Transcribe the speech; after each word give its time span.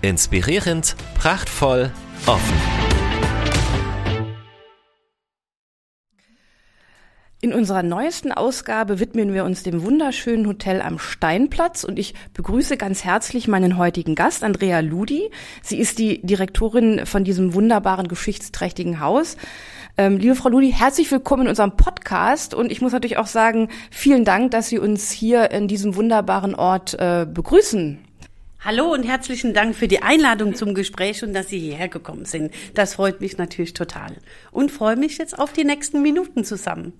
Inspirierend, 0.00 0.94
prachtvoll, 1.16 1.90
offen. 2.24 2.54
In 7.40 7.52
unserer 7.52 7.82
neuesten 7.82 8.30
Ausgabe 8.30 9.00
widmen 9.00 9.34
wir 9.34 9.44
uns 9.44 9.64
dem 9.64 9.82
wunderschönen 9.82 10.46
Hotel 10.46 10.82
am 10.82 11.00
Steinplatz 11.00 11.82
und 11.82 11.98
ich 11.98 12.14
begrüße 12.32 12.76
ganz 12.76 13.04
herzlich 13.04 13.48
meinen 13.48 13.76
heutigen 13.76 14.14
Gast, 14.14 14.44
Andrea 14.44 14.80
Ludi. 14.80 15.30
Sie 15.62 15.78
ist 15.78 15.98
die 15.98 16.24
Direktorin 16.24 17.04
von 17.04 17.24
diesem 17.24 17.54
wunderbaren, 17.54 18.06
geschichtsträchtigen 18.06 19.00
Haus. 19.00 19.36
Ähm, 19.96 20.18
liebe 20.18 20.36
Frau 20.36 20.48
Ludi, 20.48 20.72
herzlich 20.72 21.10
willkommen 21.10 21.42
in 21.42 21.48
unserem 21.48 21.76
Podcast 21.76 22.54
und 22.54 22.70
ich 22.70 22.80
muss 22.80 22.92
natürlich 22.92 23.18
auch 23.18 23.26
sagen, 23.26 23.68
vielen 23.90 24.24
Dank, 24.24 24.52
dass 24.52 24.68
Sie 24.68 24.78
uns 24.78 25.10
hier 25.10 25.50
in 25.50 25.66
diesem 25.66 25.96
wunderbaren 25.96 26.54
Ort 26.54 26.94
äh, 26.94 27.26
begrüßen. 27.28 27.98
Hallo 28.60 28.92
und 28.92 29.04
herzlichen 29.04 29.54
Dank 29.54 29.76
für 29.76 29.86
die 29.86 30.02
Einladung 30.02 30.56
zum 30.56 30.74
Gespräch 30.74 31.22
und 31.22 31.32
dass 31.32 31.46
Sie 31.46 31.60
hierher 31.60 31.86
gekommen 31.86 32.24
sind. 32.24 32.52
Das 32.74 32.94
freut 32.94 33.20
mich 33.20 33.38
natürlich 33.38 33.72
total 33.72 34.16
und 34.50 34.72
freue 34.72 34.96
mich 34.96 35.16
jetzt 35.16 35.38
auf 35.38 35.52
die 35.52 35.62
nächsten 35.62 36.02
Minuten 36.02 36.42
zusammen. 36.42 36.92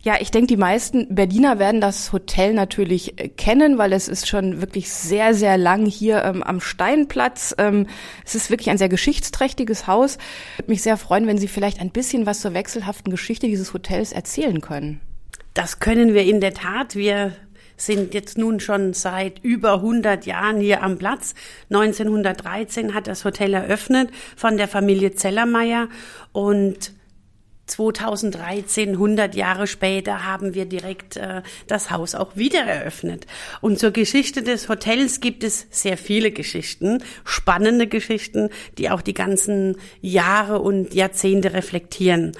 Ja, 0.00 0.14
ich 0.20 0.30
denke, 0.30 0.46
die 0.46 0.56
meisten 0.56 1.14
Berliner 1.14 1.58
werden 1.58 1.82
das 1.82 2.14
Hotel 2.14 2.54
natürlich 2.54 3.20
äh, 3.20 3.28
kennen, 3.28 3.76
weil 3.76 3.92
es 3.92 4.08
ist 4.08 4.26
schon 4.26 4.62
wirklich 4.62 4.90
sehr, 4.90 5.34
sehr 5.34 5.58
lang 5.58 5.84
hier 5.84 6.24
ähm, 6.24 6.42
am 6.42 6.60
Steinplatz. 6.60 7.54
Ähm, 7.58 7.88
es 8.24 8.34
ist 8.34 8.48
wirklich 8.48 8.70
ein 8.70 8.78
sehr 8.78 8.88
geschichtsträchtiges 8.88 9.86
Haus. 9.86 10.16
Würde 10.56 10.70
mich 10.70 10.82
sehr 10.82 10.96
freuen, 10.96 11.26
wenn 11.26 11.38
Sie 11.38 11.48
vielleicht 11.48 11.78
ein 11.80 11.90
bisschen 11.90 12.24
was 12.24 12.40
zur 12.40 12.54
wechselhaften 12.54 13.10
Geschichte 13.10 13.48
dieses 13.48 13.74
Hotels 13.74 14.12
erzählen 14.12 14.62
können. 14.62 15.00
Das 15.52 15.78
können 15.78 16.14
wir 16.14 16.24
in 16.24 16.40
der 16.40 16.54
Tat. 16.54 16.96
Wir 16.96 17.36
sind 17.76 18.14
jetzt 18.14 18.38
nun 18.38 18.60
schon 18.60 18.92
seit 18.94 19.38
über 19.42 19.74
100 19.74 20.26
Jahren 20.26 20.60
hier 20.60 20.82
am 20.82 20.98
Platz. 20.98 21.34
1913 21.70 22.94
hat 22.94 23.06
das 23.06 23.24
Hotel 23.24 23.54
eröffnet 23.54 24.10
von 24.36 24.56
der 24.56 24.68
Familie 24.68 25.14
Zellermeier 25.14 25.88
und 26.32 26.92
2013, 27.66 28.90
100 28.90 29.34
Jahre 29.34 29.66
später, 29.66 30.24
haben 30.24 30.54
wir 30.54 30.66
direkt 30.66 31.16
äh, 31.16 31.42
das 31.66 31.90
Haus 31.90 32.14
auch 32.14 32.36
wieder 32.36 32.60
eröffnet. 32.60 33.26
Und 33.60 33.78
zur 33.78 33.92
Geschichte 33.92 34.42
des 34.42 34.68
Hotels 34.68 35.20
gibt 35.20 35.44
es 35.44 35.66
sehr 35.70 35.96
viele 35.96 36.32
Geschichten, 36.32 37.02
spannende 37.24 37.86
Geschichten, 37.86 38.50
die 38.78 38.90
auch 38.90 39.00
die 39.00 39.14
ganzen 39.14 39.76
Jahre 40.00 40.60
und 40.60 40.94
Jahrzehnte 40.94 41.52
reflektieren. 41.52 42.32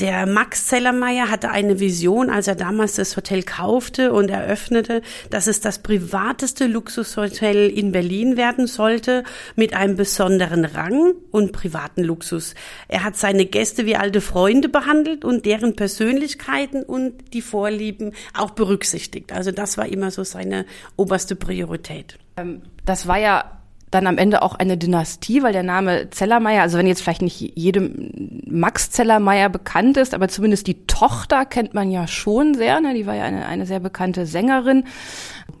Der 0.00 0.26
Max 0.26 0.68
Zellermeier 0.68 1.28
hatte 1.28 1.50
eine 1.50 1.80
Vision, 1.80 2.30
als 2.30 2.46
er 2.46 2.54
damals 2.54 2.94
das 2.94 3.16
Hotel 3.16 3.42
kaufte 3.42 4.12
und 4.12 4.30
eröffnete, 4.30 5.02
dass 5.30 5.48
es 5.48 5.60
das 5.60 5.80
privateste 5.80 6.68
Luxushotel 6.68 7.68
in 7.68 7.90
Berlin 7.90 8.36
werden 8.36 8.68
sollte, 8.68 9.24
mit 9.56 9.74
einem 9.74 9.96
besonderen 9.96 10.64
Rang 10.64 11.14
und 11.32 11.50
privaten 11.50 12.04
Luxus. 12.04 12.54
Er 12.86 13.02
hat 13.02 13.16
seine 13.16 13.44
Gäste 13.44 13.86
wie 13.86 13.96
alte 13.96 14.20
Freunde 14.20 14.68
behandelt 14.68 15.24
und 15.24 15.44
deren 15.46 15.74
Persönlichkeiten 15.74 16.84
und 16.84 17.34
die 17.34 17.42
Vorlieben 17.42 18.12
auch 18.34 18.50
berücksichtigt. 18.50 19.32
Also 19.32 19.50
das 19.50 19.78
war 19.78 19.86
immer 19.86 20.12
so 20.12 20.22
seine 20.22 20.64
oberste 20.94 21.34
Priorität. 21.34 22.18
Ähm, 22.36 22.62
das 22.84 23.08
war 23.08 23.18
ja 23.18 23.57
dann 23.90 24.06
am 24.06 24.18
Ende 24.18 24.42
auch 24.42 24.54
eine 24.54 24.76
Dynastie, 24.76 25.42
weil 25.42 25.52
der 25.52 25.62
Name 25.62 26.10
Zellermeier, 26.10 26.62
also 26.62 26.78
wenn 26.78 26.86
jetzt 26.86 27.02
vielleicht 27.02 27.22
nicht 27.22 27.40
jedem 27.56 28.42
Max 28.46 28.90
Zellermeier 28.90 29.48
bekannt 29.48 29.96
ist, 29.96 30.14
aber 30.14 30.28
zumindest 30.28 30.66
die 30.66 30.86
Tochter 30.86 31.46
kennt 31.46 31.74
man 31.74 31.90
ja 31.90 32.06
schon 32.06 32.54
sehr, 32.54 32.80
ne? 32.80 32.94
die 32.94 33.06
war 33.06 33.14
ja 33.14 33.24
eine, 33.24 33.46
eine 33.46 33.66
sehr 33.66 33.80
bekannte 33.80 34.26
Sängerin. 34.26 34.84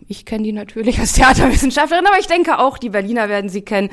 Ich 0.08 0.24
kenne 0.24 0.44
die 0.44 0.52
natürlich 0.52 0.98
als 0.98 1.12
Theaterwissenschaftlerin, 1.12 2.06
aber 2.06 2.18
ich 2.18 2.26
denke 2.26 2.58
auch, 2.58 2.78
die 2.78 2.90
Berliner 2.90 3.28
werden 3.28 3.50
sie 3.50 3.62
kennen. 3.62 3.90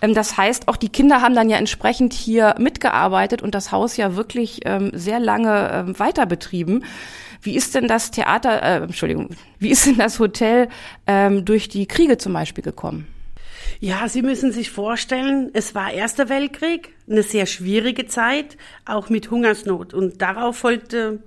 Ähm, 0.00 0.14
das 0.14 0.36
heißt, 0.36 0.68
auch 0.68 0.76
die 0.76 0.88
Kinder 0.88 1.20
haben 1.22 1.34
dann 1.34 1.50
ja 1.50 1.56
entsprechend 1.56 2.12
hier 2.12 2.54
mitgearbeitet 2.58 3.42
und 3.42 3.54
das 3.54 3.72
Haus 3.72 3.96
ja 3.96 4.16
wirklich 4.16 4.60
ähm, 4.64 4.90
sehr 4.94 5.20
lange 5.20 5.70
ähm, 5.72 5.98
weiter 5.98 6.26
betrieben. 6.26 6.84
Wie 7.40 7.56
ist 7.56 7.74
denn 7.74 7.88
das 7.88 8.12
Theater, 8.12 8.62
äh, 8.62 8.76
Entschuldigung, 8.84 9.30
wie 9.58 9.70
ist 9.70 9.86
denn 9.86 9.98
das 9.98 10.20
Hotel 10.20 10.68
ähm, 11.08 11.44
durch 11.44 11.68
die 11.68 11.86
Kriege 11.86 12.16
zum 12.16 12.32
Beispiel 12.32 12.62
gekommen? 12.62 13.06
Ja, 13.80 14.08
Sie 14.08 14.22
müssen 14.22 14.52
sich 14.52 14.70
vorstellen, 14.70 15.50
es 15.52 15.74
war 15.74 15.92
Erster 15.92 16.28
Weltkrieg, 16.28 16.94
eine 17.08 17.22
sehr 17.22 17.46
schwierige 17.46 18.06
Zeit, 18.06 18.56
auch 18.84 19.08
mit 19.08 19.30
Hungersnot. 19.30 19.94
Und 19.94 20.22
darauf 20.22 20.56
folgte 20.58 21.22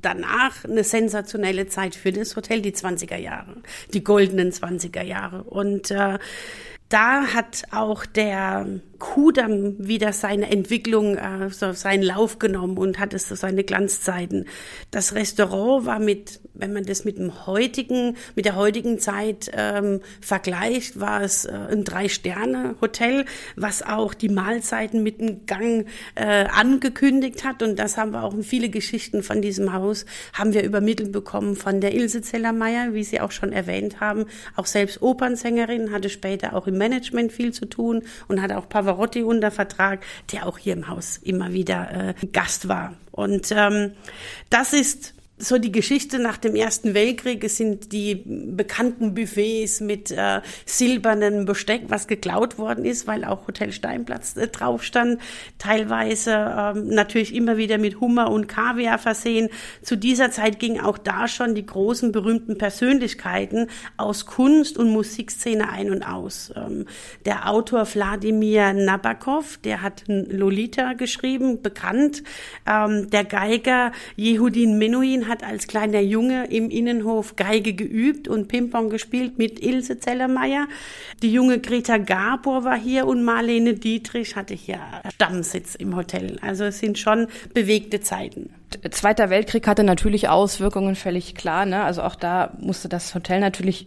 danach 0.00 0.64
eine 0.64 0.84
sensationelle 0.84 1.66
Zeit 1.66 1.94
für 1.94 2.12
das 2.12 2.36
Hotel, 2.36 2.60
die 2.60 2.72
20er 2.72 3.16
Jahre, 3.16 3.56
die 3.92 4.04
goldenen 4.04 4.52
20er 4.52 5.02
Jahre. 5.02 5.44
Und 5.44 5.90
äh, 5.90 6.18
da 6.88 7.26
hat 7.34 7.64
auch 7.72 8.04
der 8.06 8.66
Kudamm 8.98 9.74
wieder 9.78 10.12
seine 10.12 10.50
Entwicklung, 10.50 11.16
äh, 11.16 11.50
so 11.50 11.72
seinen 11.72 12.02
Lauf 12.02 12.38
genommen 12.38 12.78
und 12.78 12.98
hat 12.98 13.14
es 13.14 13.28
so 13.28 13.34
seine 13.34 13.64
Glanzzeiten. 13.64 14.46
Das 14.90 15.14
Restaurant 15.14 15.86
war 15.86 15.98
mit, 15.98 16.40
wenn 16.54 16.72
man 16.72 16.84
das 16.84 17.04
mit 17.04 17.18
dem 17.18 17.46
heutigen, 17.46 18.16
mit 18.34 18.44
der 18.44 18.56
heutigen 18.56 18.98
Zeit 18.98 19.50
ähm, 19.52 20.00
vergleicht, 20.20 20.98
war 21.00 21.22
es 21.22 21.44
äh, 21.44 21.52
ein 21.52 21.84
Drei-Sterne-Hotel, 21.84 23.24
was 23.56 23.82
auch 23.82 24.14
die 24.14 24.28
Mahlzeiten 24.28 25.02
mit 25.02 25.20
dem 25.20 25.46
Gang 25.46 25.86
äh, 26.14 26.46
angekündigt 26.46 27.44
hat. 27.44 27.62
Und 27.62 27.78
das 27.78 27.96
haben 27.96 28.12
wir 28.12 28.22
auch 28.22 28.34
in 28.34 28.44
viele 28.44 28.68
Geschichten 28.68 29.22
von 29.22 29.42
diesem 29.42 29.72
Haus 29.72 30.06
haben 30.32 30.54
wir 30.54 30.62
übermittelt 30.62 31.12
bekommen 31.12 31.56
von 31.56 31.80
der 31.80 31.94
Ilse 31.94 32.22
Zellermeier, 32.22 32.94
wie 32.94 33.04
Sie 33.04 33.20
auch 33.20 33.30
schon 33.32 33.52
erwähnt 33.52 34.00
haben. 34.00 34.26
Auch 34.56 34.66
selbst 34.66 35.02
Opernsängerin, 35.02 35.92
hatte 35.92 36.08
später 36.08 36.54
auch 36.54 36.66
im 36.66 36.78
Management 36.78 37.32
viel 37.32 37.52
zu 37.52 37.66
tun 37.66 38.02
und 38.28 38.40
hatte 38.40 38.58
auch 38.58 38.68
Pavarotti 38.68 39.22
unter 39.22 39.50
Vertrag, 39.50 40.04
der 40.32 40.46
auch 40.46 40.58
hier 40.58 40.74
im 40.74 40.88
Haus 40.88 41.18
immer 41.22 41.52
wieder 41.52 42.14
äh, 42.22 42.26
Gast 42.26 42.68
war. 42.68 42.94
Und 43.10 43.52
ähm, 43.52 43.92
das 44.50 44.72
ist 44.72 45.14
so 45.36 45.58
die 45.58 45.72
Geschichte 45.72 46.20
nach 46.20 46.36
dem 46.36 46.54
Ersten 46.54 46.94
Weltkrieg. 46.94 47.42
Es 47.42 47.56
sind 47.56 47.92
die 47.92 48.22
bekannten 48.24 49.14
Buffets 49.14 49.80
mit 49.80 50.12
äh, 50.12 50.40
silbernem 50.64 51.44
Besteck, 51.44 51.82
was 51.88 52.06
geklaut 52.06 52.56
worden 52.56 52.84
ist, 52.84 53.08
weil 53.08 53.24
auch 53.24 53.48
Hotel 53.48 53.72
Steinplatz 53.72 54.36
äh, 54.36 54.46
drauf 54.46 54.84
stand. 54.84 55.20
Teilweise 55.58 56.30
äh, 56.30 56.72
natürlich 56.74 57.34
immer 57.34 57.56
wieder 57.56 57.78
mit 57.78 58.00
Hummer 58.00 58.30
und 58.30 58.46
Kaviar 58.46 58.98
versehen. 58.98 59.48
Zu 59.82 59.96
dieser 59.96 60.30
Zeit 60.30 60.60
gingen 60.60 60.80
auch 60.80 60.98
da 60.98 61.26
schon 61.26 61.56
die 61.56 61.66
großen 61.66 62.12
berühmten 62.12 62.56
Persönlichkeiten 62.56 63.66
aus 63.96 64.26
Kunst- 64.26 64.78
und 64.78 64.90
Musikszene 64.90 65.68
ein 65.68 65.90
und 65.90 66.04
aus. 66.04 66.52
Ähm, 66.54 66.86
der 67.26 67.50
Autor 67.50 67.92
Wladimir 67.92 68.72
Nabokov, 68.72 69.58
der 69.64 69.82
hat 69.82 70.04
Lolita 70.06 70.92
geschrieben, 70.92 71.60
bekannt. 71.60 72.22
Ähm, 72.66 73.10
der 73.10 73.24
Geiger 73.24 73.90
Yehudin 74.16 74.78
Menuhin 74.78 75.23
hat 75.28 75.44
als 75.44 75.66
kleiner 75.66 76.00
Junge 76.00 76.46
im 76.46 76.70
Innenhof 76.70 77.36
Geige 77.36 77.74
geübt 77.74 78.28
und 78.28 78.48
Pimpon 78.48 78.90
gespielt 78.90 79.38
mit 79.38 79.60
Ilse 79.64 79.98
Zellermeier. 79.98 80.68
Die 81.22 81.32
junge 81.32 81.58
Greta 81.58 81.98
Gabor 81.98 82.64
war 82.64 82.78
hier 82.78 83.06
und 83.06 83.24
Marlene 83.24 83.74
Dietrich 83.74 84.36
hatte 84.36 84.54
hier 84.54 84.80
Stammsitz 85.14 85.74
im 85.74 85.96
Hotel. 85.96 86.38
Also 86.40 86.64
es 86.64 86.78
sind 86.78 86.98
schon 86.98 87.28
bewegte 87.52 88.00
Zeiten. 88.00 88.50
Zweiter 88.90 89.30
Weltkrieg 89.30 89.66
hatte 89.66 89.84
natürlich 89.84 90.28
Auswirkungen, 90.28 90.96
völlig 90.96 91.34
klar. 91.34 91.66
Ne? 91.66 91.82
Also 91.82 92.02
auch 92.02 92.16
da 92.16 92.56
musste 92.60 92.88
das 92.88 93.14
Hotel 93.14 93.40
natürlich 93.40 93.86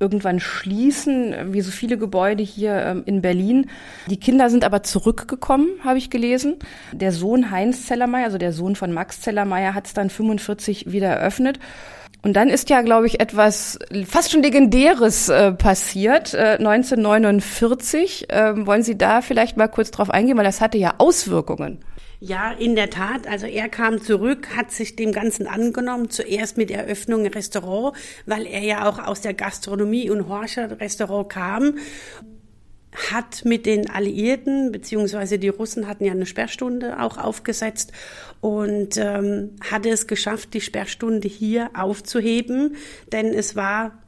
irgendwann 0.00 0.40
schließen, 0.40 1.52
wie 1.52 1.60
so 1.60 1.70
viele 1.70 1.98
Gebäude 1.98 2.42
hier 2.42 2.74
ähm, 2.74 3.02
in 3.04 3.20
Berlin. 3.20 3.70
Die 4.08 4.18
Kinder 4.18 4.48
sind 4.48 4.64
aber 4.64 4.82
zurückgekommen, 4.82 5.68
habe 5.84 5.98
ich 5.98 6.08
gelesen. 6.08 6.56
Der 6.92 7.12
Sohn 7.12 7.50
Heinz 7.50 7.84
Zellermeier, 7.86 8.24
also 8.24 8.38
der 8.38 8.54
Sohn 8.54 8.76
von 8.76 8.92
Max 8.92 9.20
Zellermeier, 9.20 9.74
hat 9.74 9.86
es 9.86 9.92
dann 9.92 10.08
45 10.08 10.90
wieder 10.90 11.08
eröffnet. 11.08 11.60
Und 12.22 12.34
dann 12.34 12.48
ist 12.48 12.70
ja, 12.70 12.82
glaube 12.82 13.06
ich, 13.06 13.20
etwas 13.20 13.78
fast 14.06 14.32
schon 14.32 14.42
legendäres 14.42 15.28
äh, 15.28 15.52
passiert. 15.52 16.34
Äh, 16.34 16.56
1949. 16.58 18.26
Ähm, 18.30 18.66
wollen 18.66 18.82
Sie 18.82 18.96
da 18.96 19.20
vielleicht 19.20 19.56
mal 19.56 19.68
kurz 19.68 19.90
drauf 19.90 20.10
eingehen, 20.10 20.36
weil 20.36 20.44
das 20.44 20.60
hatte 20.60 20.78
ja 20.78 20.94
Auswirkungen. 20.98 21.78
Ja, 22.22 22.52
in 22.52 22.76
der 22.76 22.90
Tat. 22.90 23.26
Also 23.26 23.46
er 23.46 23.70
kam 23.70 24.02
zurück, 24.02 24.54
hat 24.54 24.70
sich 24.72 24.94
dem 24.94 25.10
Ganzen 25.10 25.46
angenommen, 25.46 26.10
zuerst 26.10 26.58
mit 26.58 26.70
Eröffnung 26.70 27.26
Restaurant, 27.26 27.96
weil 28.26 28.46
er 28.46 28.60
ja 28.60 28.88
auch 28.88 28.98
aus 28.98 29.22
der 29.22 29.32
Gastronomie 29.32 30.10
und 30.10 30.28
Horscher 30.28 30.78
Restaurant 30.80 31.30
kam. 31.30 31.78
hat 33.08 33.44
mit 33.44 33.66
den 33.66 33.88
Alliierten, 33.88 34.72
beziehungsweise 34.72 35.38
die 35.38 35.48
Russen 35.48 35.86
hatten 35.86 36.04
ja 36.04 36.10
eine 36.10 36.26
Sperrstunde 36.26 37.00
auch 37.00 37.18
aufgesetzt 37.18 37.92
und 38.40 38.96
ähm, 38.96 39.52
hatte 39.70 39.90
es 39.90 40.08
geschafft, 40.08 40.54
die 40.54 40.60
Sperrstunde 40.60 41.28
hier 41.28 41.70
aufzuheben, 41.74 42.74
denn 43.12 43.26
es 43.26 43.54
war 43.54 44.02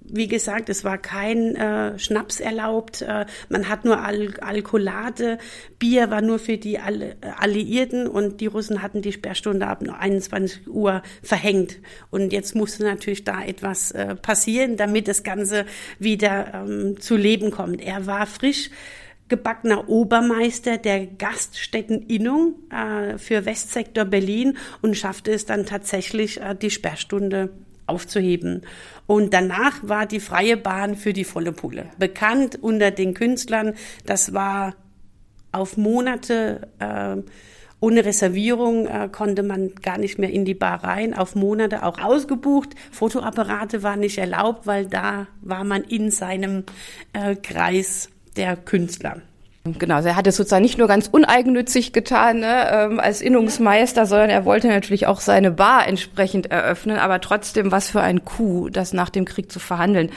wie 0.00 0.26
gesagt, 0.26 0.68
es 0.68 0.84
war 0.84 0.98
kein 0.98 1.54
äh, 1.54 1.98
Schnaps 1.98 2.40
erlaubt. 2.40 3.02
Äh, 3.02 3.26
man 3.48 3.68
hat 3.68 3.84
nur 3.84 4.00
Al 4.00 4.34
Alkoholade. 4.40 5.38
Bier 5.78 6.10
war 6.10 6.22
nur 6.22 6.38
für 6.38 6.56
die 6.56 6.78
All 6.78 7.16
Alliierten 7.38 8.06
und 8.08 8.40
die 8.40 8.46
Russen 8.46 8.82
hatten 8.82 9.02
die 9.02 9.12
Sperrstunde 9.12 9.66
ab 9.66 9.84
21 9.86 10.68
Uhr 10.68 11.02
verhängt. 11.22 11.78
Und 12.10 12.32
jetzt 12.32 12.54
musste 12.54 12.82
natürlich 12.84 13.24
da 13.24 13.44
etwas 13.44 13.92
äh, 13.92 14.16
passieren, 14.16 14.76
damit 14.76 15.06
das 15.06 15.22
Ganze 15.22 15.64
wieder 15.98 16.54
ähm, 16.54 17.00
zu 17.00 17.16
Leben 17.16 17.50
kommt. 17.50 17.80
Er 17.80 18.06
war 18.06 18.26
frisch 18.26 18.70
gebackener 19.28 19.88
Obermeister 19.88 20.78
der 20.78 21.06
Gaststätteninnung 21.06 22.54
äh, 22.70 23.18
für 23.18 23.44
Westsektor 23.44 24.06
Berlin 24.06 24.56
und 24.80 24.96
schaffte 24.96 25.32
es 25.32 25.44
dann 25.44 25.66
tatsächlich, 25.66 26.40
äh, 26.40 26.54
die 26.54 26.70
Sperrstunde 26.70 27.50
aufzuheben. 27.88 28.62
Und 29.06 29.32
danach 29.34 29.76
war 29.82 30.06
die 30.06 30.20
freie 30.20 30.56
Bahn 30.56 30.96
für 30.96 31.12
die 31.12 31.24
volle 31.24 31.52
Pulle. 31.52 31.86
Bekannt 31.98 32.62
unter 32.62 32.90
den 32.90 33.14
Künstlern, 33.14 33.74
das 34.06 34.34
war 34.34 34.74
auf 35.52 35.76
Monate 35.76 36.68
äh, 36.78 37.22
ohne 37.80 38.04
Reservierung 38.04 38.86
äh, 38.86 39.08
konnte 39.10 39.42
man 39.42 39.74
gar 39.76 39.98
nicht 39.98 40.18
mehr 40.18 40.30
in 40.30 40.44
die 40.44 40.54
Bar 40.54 40.82
rein, 40.82 41.14
auf 41.14 41.34
Monate 41.36 41.84
auch 41.84 41.98
ausgebucht. 41.98 42.70
Fotoapparate 42.90 43.82
waren 43.82 44.00
nicht 44.00 44.18
erlaubt, 44.18 44.66
weil 44.66 44.86
da 44.86 45.28
war 45.42 45.64
man 45.64 45.84
in 45.84 46.10
seinem 46.10 46.64
äh, 47.12 47.36
Kreis 47.36 48.10
der 48.36 48.56
Künstler. 48.56 49.22
Genau, 49.64 49.96
also 49.96 50.08
er 50.08 50.16
hat 50.16 50.26
es 50.26 50.36
sozusagen 50.36 50.62
nicht 50.62 50.78
nur 50.78 50.88
ganz 50.88 51.08
uneigennützig 51.08 51.92
getan 51.92 52.40
ne, 52.40 52.70
ähm, 52.72 53.00
als 53.00 53.20
Innungsmeister, 53.20 54.06
sondern 54.06 54.30
er 54.30 54.44
wollte 54.44 54.68
natürlich 54.68 55.06
auch 55.06 55.20
seine 55.20 55.50
Bar 55.50 55.86
entsprechend 55.86 56.50
eröffnen, 56.50 56.98
aber 56.98 57.20
trotzdem 57.20 57.70
was 57.70 57.90
für 57.90 58.00
ein 58.00 58.24
Coup, 58.24 58.70
das 58.72 58.92
nach 58.92 59.10
dem 59.10 59.24
Krieg 59.24 59.52
zu 59.52 59.58
verhandeln 59.58 60.10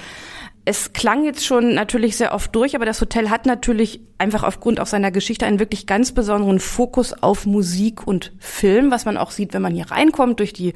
es 0.64 0.94
klang 0.94 1.26
jetzt 1.26 1.44
schon 1.44 1.74
natürlich 1.74 2.18
sehr 2.18 2.36
oft 2.36 2.56
durch, 2.56 2.76
aber 2.76 2.86
das 2.86 3.02
Hotel 3.02 3.32
hat 3.32 3.48
natürlich 3.48 4.02
einfach 4.20 4.44
aufgrund 4.44 4.80
auch 4.80 4.86
seiner 4.86 5.10
Geschichte 5.10 5.48
einen 5.48 5.60
wirklich 5.60 5.88
ganz 5.88 6.12
besonderen 6.12 6.60
Fokus 6.60 7.14
auf 7.14 7.48
Musik 7.48 8.06
und 8.06 8.32
Film, 8.38 8.92
was 8.92 9.06
man 9.06 9.18
auch 9.18 9.32
sieht, 9.32 9.54
wenn 9.54 9.64
man 9.64 9.74
hier 9.74 9.90
reinkommt 9.90 10.40
durch 10.40 10.54
die 10.54 10.74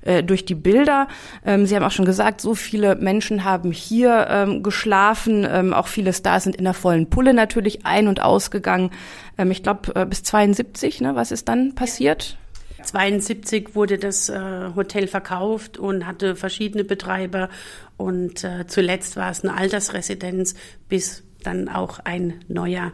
äh, 0.00 0.22
durch 0.22 0.46
die 0.46 0.54
Bilder. 0.54 1.08
Ähm, 1.44 1.66
Sie 1.66 1.76
haben 1.76 1.84
auch 1.84 1.90
schon 1.90 2.06
gesagt, 2.06 2.40
so 2.40 2.54
viele 2.54 2.96
Menschen 2.96 3.44
haben 3.44 3.72
hier 3.72 4.26
ähm, 4.30 4.62
geschlafen, 4.62 5.46
ähm, 5.48 5.74
auch 5.74 5.88
viele 5.88 6.14
Stars 6.14 6.44
sind 6.44 6.56
in 6.56 6.64
der 6.64 6.74
vollen 6.74 7.10
Pulle 7.10 7.34
natürlich 7.34 7.84
ein 7.84 8.08
und 8.08 8.22
ausgegangen. 8.22 8.90
Ähm, 9.36 9.50
ich 9.50 9.62
glaube 9.62 9.94
äh, 9.94 10.06
bis 10.06 10.22
72, 10.22 11.02
ne? 11.02 11.14
Was 11.14 11.30
ist 11.30 11.48
dann 11.48 11.74
passiert? 11.74 12.38
72 12.86 13.74
wurde 13.74 13.98
das 13.98 14.28
äh, 14.28 14.70
Hotel 14.74 15.06
verkauft 15.06 15.78
und 15.78 16.06
hatte 16.06 16.36
verschiedene 16.36 16.84
Betreiber. 16.84 17.48
Und 17.96 18.44
äh, 18.44 18.66
zuletzt 18.66 19.16
war 19.16 19.30
es 19.30 19.42
eine 19.42 19.54
Altersresidenz, 19.54 20.54
bis 20.88 21.24
dann 21.42 21.68
auch 21.68 21.98
ein 22.00 22.40
neuer 22.48 22.92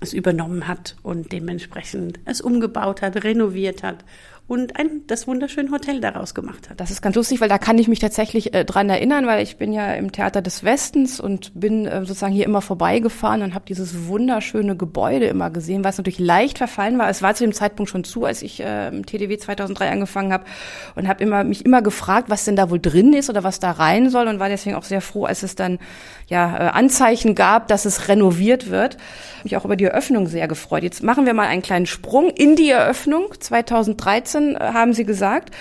es 0.00 0.12
übernommen 0.12 0.68
hat 0.68 0.96
und 1.02 1.32
dementsprechend 1.32 2.20
es 2.24 2.40
umgebaut 2.40 3.02
hat, 3.02 3.24
renoviert 3.24 3.82
hat 3.82 4.04
und 4.48 4.78
ein, 4.78 5.02
das 5.06 5.26
wunderschöne 5.26 5.70
Hotel 5.70 6.00
daraus 6.00 6.34
gemacht 6.34 6.70
hat. 6.70 6.80
Das 6.80 6.90
ist 6.90 7.02
ganz 7.02 7.14
lustig, 7.14 7.42
weil 7.42 7.50
da 7.50 7.58
kann 7.58 7.76
ich 7.76 7.86
mich 7.86 7.98
tatsächlich 7.98 8.54
äh, 8.54 8.64
dran 8.64 8.88
erinnern, 8.88 9.26
weil 9.26 9.42
ich 9.42 9.58
bin 9.58 9.74
ja 9.74 9.92
im 9.92 10.10
Theater 10.10 10.40
des 10.40 10.64
Westens 10.64 11.20
und 11.20 11.52
bin 11.54 11.84
äh, 11.84 12.00
sozusagen 12.00 12.32
hier 12.32 12.46
immer 12.46 12.62
vorbeigefahren 12.62 13.42
und 13.42 13.54
habe 13.54 13.66
dieses 13.68 14.06
wunderschöne 14.06 14.74
Gebäude 14.74 15.26
immer 15.26 15.50
gesehen, 15.50 15.84
was 15.84 15.98
natürlich 15.98 16.18
leicht 16.18 16.56
verfallen 16.56 16.98
war. 16.98 17.10
Es 17.10 17.20
war 17.20 17.34
zu 17.34 17.44
dem 17.44 17.52
Zeitpunkt 17.52 17.90
schon 17.90 18.04
zu, 18.04 18.24
als 18.24 18.40
ich 18.40 18.60
äh, 18.60 18.88
im 18.88 19.04
TDW 19.04 19.36
2003 19.36 19.90
angefangen 19.90 20.32
habe 20.32 20.44
und 20.94 21.08
habe 21.08 21.22
immer 21.22 21.44
mich 21.44 21.66
immer 21.66 21.82
gefragt, 21.82 22.30
was 22.30 22.46
denn 22.46 22.56
da 22.56 22.70
wohl 22.70 22.80
drin 22.80 23.12
ist 23.12 23.28
oder 23.28 23.44
was 23.44 23.60
da 23.60 23.72
rein 23.72 24.08
soll 24.08 24.28
und 24.28 24.40
war 24.40 24.48
deswegen 24.48 24.76
auch 24.76 24.84
sehr 24.84 25.02
froh, 25.02 25.26
als 25.26 25.42
es 25.42 25.56
dann 25.56 25.78
ja 26.26 26.56
äh, 26.56 26.70
Anzeichen 26.70 27.34
gab, 27.34 27.68
dass 27.68 27.84
es 27.84 28.08
renoviert 28.08 28.70
wird. 28.70 28.96
Mich 29.44 29.58
auch 29.58 29.66
über 29.66 29.76
die 29.76 29.84
Eröffnung 29.84 30.26
sehr 30.26 30.48
gefreut. 30.48 30.84
Jetzt 30.84 31.02
machen 31.02 31.26
wir 31.26 31.34
mal 31.34 31.48
einen 31.48 31.62
kleinen 31.62 31.86
Sprung 31.86 32.30
in 32.30 32.56
die 32.56 32.70
Eröffnung 32.70 33.34
2013 33.38 34.37
2013 34.38 34.56
äh, 34.56 34.72
haben 34.72 34.92
Sie 34.92 35.04
gesagt. 35.04 35.54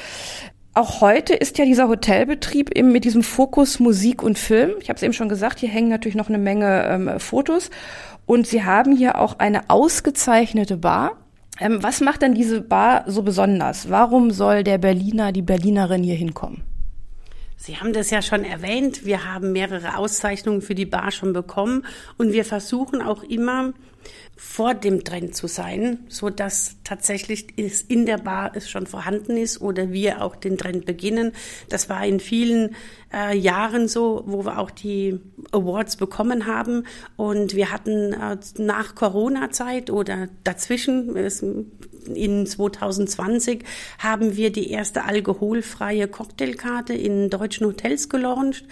Auch 0.73 1.01
heute 1.01 1.33
ist 1.33 1.57
ja 1.57 1.65
dieser 1.65 1.87
Hotelbetrieb 1.87 2.69
eben 2.77 2.91
mit 2.91 3.03
diesem 3.03 3.23
Fokus 3.23 3.79
Musik 3.79 4.21
und 4.21 4.37
Film. 4.37 4.73
Ich 4.79 4.89
habe 4.89 4.97
es 4.97 5.03
eben 5.03 5.13
schon 5.13 5.29
gesagt, 5.29 5.59
hier 5.59 5.69
hängen 5.69 5.89
natürlich 5.89 6.15
noch 6.15 6.29
eine 6.29 6.37
Menge 6.37 6.85
ähm, 6.87 7.19
Fotos. 7.19 7.71
Und 8.27 8.45
Sie 8.45 8.63
haben 8.63 8.95
hier 8.95 9.17
auch 9.19 9.39
eine 9.39 9.69
ausgezeichnete 9.69 10.77
Bar. 10.77 11.13
Ähm, 11.59 11.81
was 11.81 12.01
macht 12.01 12.21
denn 12.21 12.35
diese 12.35 12.61
Bar 12.61 13.05
so 13.07 13.23
besonders? 13.23 13.89
Warum 13.89 14.29
soll 14.29 14.63
der 14.63 14.77
Berliner, 14.77 15.31
die 15.31 15.41
Berlinerin 15.41 16.03
hier 16.03 16.15
hinkommen? 16.15 16.66
Sie 17.57 17.77
haben 17.77 17.91
das 17.91 18.11
ja 18.11 18.21
schon 18.21 18.43
erwähnt. 18.43 19.03
Wir 19.03 19.25
haben 19.25 19.51
mehrere 19.51 19.97
Auszeichnungen 19.97 20.61
für 20.61 20.75
die 20.75 20.85
Bar 20.85 21.11
schon 21.11 21.33
bekommen 21.33 21.85
und 22.17 22.31
wir 22.31 22.45
versuchen 22.45 23.01
auch 23.01 23.23
immer 23.23 23.73
vor 24.35 24.75
dem 24.75 25.03
Trend 25.03 25.35
zu 25.35 25.47
sein, 25.47 26.05
so 26.07 26.29
dass 26.29 26.75
tatsächlich 26.83 27.47
es 27.57 27.81
in 27.81 28.05
der 28.05 28.19
Bar 28.19 28.51
es 28.53 28.69
schon 28.69 28.85
vorhanden 28.85 29.35
ist 29.35 29.59
oder 29.59 29.91
wir 29.91 30.21
auch 30.21 30.35
den 30.35 30.57
Trend 30.57 30.85
beginnen. 30.85 31.31
Das 31.69 31.89
war 31.89 32.05
in 32.05 32.19
vielen 32.19 32.75
äh, 33.11 33.35
Jahren 33.35 33.87
so, 33.87 34.23
wo 34.27 34.45
wir 34.45 34.59
auch 34.59 34.69
die 34.69 35.19
Awards 35.51 35.97
bekommen 35.97 36.45
haben 36.45 36.83
und 37.15 37.55
wir 37.55 37.71
hatten 37.71 38.13
äh, 38.13 38.37
nach 38.59 38.93
Corona-Zeit 38.93 39.89
oder 39.89 40.29
dazwischen 40.43 41.15
in 42.15 42.45
2020 42.45 43.63
haben 43.99 44.35
wir 44.35 44.51
die 44.51 44.71
erste 44.71 45.05
alkoholfreie 45.05 46.07
Cocktailkarte 46.07 46.93
in 46.93 47.29
deutschen 47.29 47.67
Hotels 47.67 48.09
gelauncht, 48.09 48.65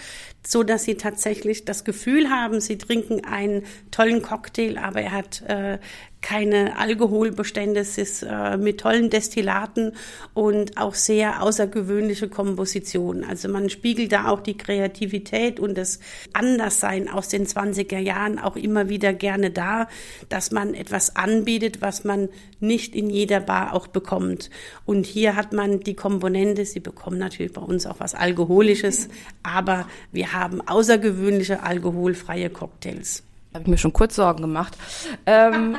so 0.46 0.64
dass 0.64 0.84
sie 0.84 0.96
tatsächlich 0.96 1.66
das 1.66 1.84
Gefühl 1.84 2.30
haben, 2.30 2.62
sie 2.62 2.78
trinken 2.78 3.26
einen 3.26 3.64
tollen 3.92 4.22
Cocktail, 4.22 4.78
aber 4.78 5.02
er 5.02 5.12
hat 5.12 5.42
äh, 5.44 5.80
keine 6.26 6.80
Alkoholbestände, 6.80 7.82
es 7.82 8.00
ist 8.00 8.24
äh, 8.24 8.58
mit 8.58 8.80
tollen 8.80 9.12
Destillaten 9.12 9.92
und 10.34 10.76
auch 10.76 10.96
sehr 10.96 11.44
außergewöhnliche 11.44 12.30
Kompositionen. 12.30 13.24
Also 13.24 13.48
man 13.48 13.70
spiegelt 13.70 14.12
da 14.12 14.30
auch 14.30 14.40
die 14.40 14.58
Kreativität 14.58 15.60
und 15.60 15.78
das 15.78 16.00
Anderssein 16.34 17.10
aus 17.10 17.28
den 17.28 17.46
20er 17.46 18.00
Jahren 18.00 18.40
auch 18.40 18.56
immer 18.56 18.90
wieder 18.90 19.14
gerne 19.14 19.52
da, 19.52 19.88
dass 20.28 20.50
man 20.50 20.74
etwas 20.74 21.16
anbietet, 21.16 21.84
was 21.84 22.04
man 22.06 22.30
nicht 22.60 22.96
in 22.96 23.12
jeder 23.12 23.40
Bar 23.40 23.76
auch 23.76 23.86
bekommt. 23.86 24.50
Und 24.84 25.06
hier 25.06 25.36
hat 25.36 25.54
man 25.54 25.82
die 25.82 25.94
Komponente, 25.94 26.66
Sie 26.66 26.80
bekommen 26.80 27.20
natürlich 27.20 27.54
bei 27.54 27.62
uns 27.62 27.86
auch 27.86 28.00
was 28.00 28.16
Alkoholisches, 28.16 29.10
aber 29.44 29.88
wir 30.12 30.34
haben 30.34 30.68
außergewöhnliche 30.68 31.62
alkoholfreie 31.62 32.50
Cocktails 32.50 33.22
habe 33.56 33.64
ich 33.64 33.70
mir 33.70 33.78
schon 33.78 33.94
kurz 33.94 34.16
Sorgen 34.16 34.42
gemacht. 34.42 34.78
Ähm, 35.26 35.78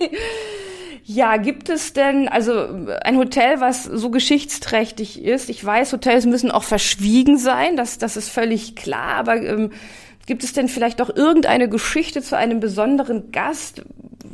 ja, 1.04 1.38
gibt 1.38 1.70
es 1.70 1.94
denn, 1.94 2.28
also 2.28 2.68
ein 3.02 3.16
Hotel, 3.16 3.60
was 3.60 3.84
so 3.84 4.10
geschichtsträchtig 4.10 5.24
ist? 5.24 5.48
Ich 5.48 5.64
weiß, 5.64 5.92
Hotels 5.92 6.26
müssen 6.26 6.50
auch 6.50 6.64
verschwiegen 6.64 7.38
sein, 7.38 7.76
das, 7.76 7.96
das 7.96 8.16
ist 8.16 8.28
völlig 8.28 8.76
klar, 8.76 9.14
aber 9.14 9.36
ähm, 9.42 9.72
gibt 10.26 10.44
es 10.44 10.52
denn 10.52 10.68
vielleicht 10.68 11.00
doch 11.00 11.08
irgendeine 11.08 11.68
Geschichte 11.68 12.20
zu 12.20 12.36
einem 12.36 12.60
besonderen 12.60 13.32
Gast, 13.32 13.82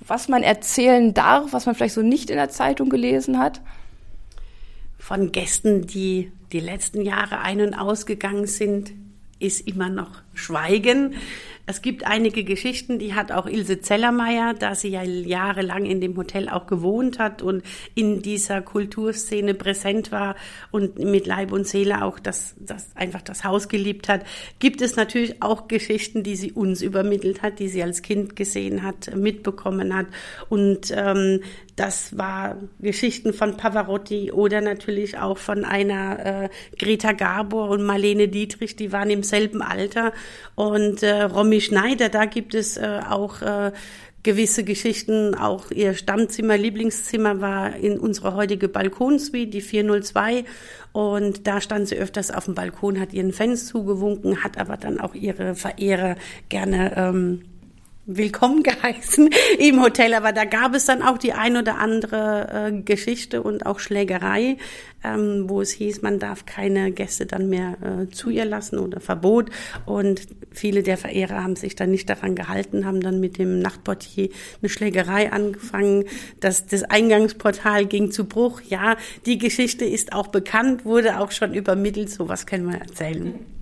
was 0.06 0.28
man 0.28 0.42
erzählen 0.42 1.14
darf, 1.14 1.52
was 1.52 1.66
man 1.66 1.76
vielleicht 1.76 1.94
so 1.94 2.02
nicht 2.02 2.30
in 2.30 2.36
der 2.36 2.50
Zeitung 2.50 2.88
gelesen 2.88 3.38
hat? 3.38 3.60
Von 4.98 5.30
Gästen, 5.30 5.86
die 5.86 6.32
die 6.50 6.60
letzten 6.60 7.02
Jahre 7.02 7.38
ein- 7.38 7.60
und 7.60 7.74
ausgegangen 7.74 8.48
sind, 8.48 8.92
ist 9.38 9.66
immer 9.68 9.88
noch 9.88 10.22
Schweigen. 10.36 11.14
Es 11.68 11.82
gibt 11.82 12.06
einige 12.06 12.44
Geschichten, 12.44 13.00
die 13.00 13.14
hat 13.14 13.32
auch 13.32 13.46
Ilse 13.46 13.80
Zellermeier, 13.80 14.54
da 14.54 14.76
sie 14.76 14.88
ja 14.88 15.02
jahrelang 15.02 15.84
in 15.84 16.00
dem 16.00 16.16
Hotel 16.16 16.48
auch 16.48 16.68
gewohnt 16.68 17.18
hat 17.18 17.42
und 17.42 17.64
in 17.96 18.22
dieser 18.22 18.62
Kulturszene 18.62 19.52
präsent 19.52 20.12
war 20.12 20.36
und 20.70 21.00
mit 21.00 21.26
Leib 21.26 21.50
und 21.50 21.66
Seele 21.66 22.04
auch 22.04 22.20
das, 22.20 22.54
das 22.60 22.94
einfach 22.94 23.20
das 23.20 23.42
Haus 23.42 23.68
geliebt 23.68 24.08
hat, 24.08 24.24
gibt 24.60 24.80
es 24.80 24.94
natürlich 24.94 25.42
auch 25.42 25.66
Geschichten, 25.66 26.22
die 26.22 26.36
sie 26.36 26.52
uns 26.52 26.82
übermittelt 26.82 27.42
hat, 27.42 27.58
die 27.58 27.68
sie 27.68 27.82
als 27.82 28.02
Kind 28.02 28.36
gesehen 28.36 28.84
hat, 28.84 29.12
mitbekommen 29.16 29.92
hat. 29.92 30.06
Und 30.48 30.94
ähm, 30.96 31.40
das 31.74 32.16
war 32.16 32.56
Geschichten 32.78 33.34
von 33.34 33.56
Pavarotti 33.56 34.32
oder 34.32 34.60
natürlich 34.60 35.18
auch 35.18 35.36
von 35.36 35.64
einer 35.64 36.44
äh, 36.44 36.48
Greta 36.78 37.12
Gabor 37.12 37.70
und 37.70 37.84
Marlene 37.84 38.28
Dietrich, 38.28 38.76
die 38.76 38.92
waren 38.92 39.10
im 39.10 39.22
selben 39.22 39.62
Alter. 39.62 40.12
Und 40.54 41.02
äh, 41.02 41.22
Romy 41.22 41.60
Schneider, 41.60 42.08
da 42.08 42.24
gibt 42.24 42.54
es 42.54 42.76
äh, 42.76 43.00
auch 43.08 43.42
äh, 43.42 43.72
gewisse 44.26 44.64
Geschichten. 44.64 45.34
Auch 45.34 45.70
ihr 45.70 45.94
Stammzimmer, 45.94 46.58
Lieblingszimmer 46.58 47.40
war 47.40 47.76
in 47.76 47.98
unserer 47.98 48.34
heutige 48.34 48.68
Balkonsuite, 48.68 49.50
die 49.50 49.60
402. 49.60 50.44
Und 50.92 51.46
da 51.46 51.60
stand 51.60 51.88
sie 51.88 51.96
öfters 51.96 52.30
auf 52.30 52.46
dem 52.46 52.54
Balkon, 52.54 52.98
hat 52.98 53.12
ihren 53.12 53.32
Fans 53.32 53.66
zugewunken, 53.66 54.42
hat 54.42 54.58
aber 54.58 54.76
dann 54.76 54.98
auch 54.98 55.14
ihre 55.14 55.54
Verehrer 55.54 56.16
gerne 56.48 56.96
ähm, 56.96 57.42
willkommen 58.06 58.62
geheißen 58.62 59.30
im 59.58 59.82
Hotel. 59.82 60.14
Aber 60.14 60.32
da 60.32 60.44
gab 60.44 60.74
es 60.74 60.86
dann 60.86 61.02
auch 61.02 61.18
die 61.18 61.32
ein 61.32 61.56
oder 61.56 61.78
andere 61.78 62.70
äh, 62.70 62.82
Geschichte 62.82 63.42
und 63.42 63.66
auch 63.66 63.80
Schlägerei, 63.80 64.56
ähm, 65.02 65.48
wo 65.48 65.60
es 65.60 65.72
hieß, 65.72 66.02
man 66.02 66.18
darf 66.18 66.46
keine 66.46 66.92
Gäste 66.92 67.26
dann 67.26 67.48
mehr 67.48 67.76
äh, 67.82 68.10
zu 68.10 68.30
ihr 68.30 68.44
lassen 68.44 68.78
oder 68.78 69.00
Verbot. 69.00 69.50
Und 69.84 70.22
viele 70.52 70.82
der 70.82 70.96
Verehrer 70.96 71.42
haben 71.42 71.56
sich 71.56 71.74
dann 71.74 71.90
nicht 71.90 72.08
daran 72.08 72.36
gehalten, 72.36 72.86
haben 72.86 73.00
dann 73.00 73.18
mit 73.20 73.38
dem 73.38 73.58
Nachtportier 73.58 74.28
eine 74.62 74.68
Schlägerei 74.68 75.32
angefangen. 75.32 76.04
Das, 76.40 76.66
das 76.66 76.84
Eingangsportal 76.84 77.86
ging 77.86 78.12
zu 78.12 78.26
Bruch. 78.26 78.60
Ja, 78.68 78.96
die 79.26 79.38
Geschichte 79.38 79.84
ist 79.84 80.12
auch 80.12 80.28
bekannt, 80.28 80.84
wurde 80.84 81.18
auch 81.18 81.32
schon 81.32 81.54
übermittelt. 81.54 82.10
So 82.10 82.28
was 82.28 82.46
können 82.46 82.70
wir 82.70 82.78
erzählen. 82.78 83.55